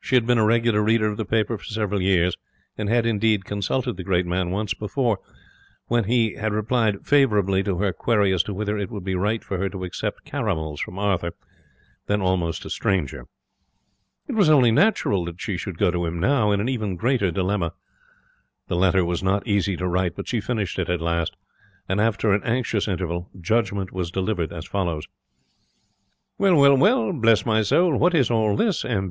She 0.00 0.14
had 0.16 0.26
been 0.26 0.38
a 0.38 0.46
regular 0.46 0.82
reader 0.82 1.08
of 1.08 1.18
the 1.18 1.26
paper 1.26 1.58
for 1.58 1.64
several 1.64 2.00
years; 2.00 2.34
and 2.78 2.88
had, 2.88 3.04
indeed, 3.04 3.44
consulted 3.44 3.98
the 3.98 4.02
great 4.02 4.24
man 4.24 4.50
once 4.50 4.72
before, 4.72 5.18
when 5.88 6.04
he 6.04 6.36
had 6.36 6.54
replied 6.54 7.04
favourably 7.06 7.62
to 7.64 7.76
her 7.76 7.92
query 7.92 8.32
as 8.32 8.42
to 8.44 8.54
whether 8.54 8.78
it 8.78 8.90
would 8.90 9.04
be 9.04 9.14
right 9.14 9.44
for 9.44 9.58
her 9.58 9.68
to 9.68 9.84
accept 9.84 10.24
caramels 10.24 10.80
from 10.80 10.98
Arthur, 10.98 11.32
then 12.06 12.22
almost 12.22 12.64
a 12.64 12.70
stranger. 12.70 13.26
It 14.26 14.32
was 14.34 14.48
only 14.48 14.70
natural 14.72 15.26
that 15.26 15.38
she 15.38 15.58
should 15.58 15.76
go 15.76 15.90
to 15.90 16.06
him 16.06 16.18
now, 16.18 16.50
in 16.50 16.62
an 16.62 16.70
even 16.70 16.96
greater 16.96 17.30
dilemma. 17.30 17.74
The 18.68 18.76
letter 18.76 19.04
was 19.04 19.22
not 19.22 19.46
easy 19.46 19.76
to 19.76 19.86
write, 19.86 20.16
but 20.16 20.28
she 20.28 20.40
finished 20.40 20.78
it 20.78 20.88
at 20.88 21.02
last; 21.02 21.36
and, 21.86 22.00
after 22.00 22.32
an 22.32 22.42
anxious 22.42 22.88
interval, 22.88 23.28
judgement 23.38 23.92
was 23.92 24.10
delivered 24.10 24.50
as 24.50 24.64
follows: 24.66 25.06
'Well, 26.38 26.56
well, 26.56 26.74
well! 26.78 27.12
Bless 27.12 27.44
my 27.44 27.60
soul, 27.60 27.98
what 27.98 28.14
is 28.14 28.30
all 28.30 28.56
this? 28.56 28.82
M. 28.86 29.06